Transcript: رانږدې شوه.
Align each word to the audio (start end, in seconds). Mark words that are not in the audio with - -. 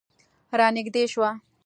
رانږدې 0.59 1.03
شوه. 1.13 1.29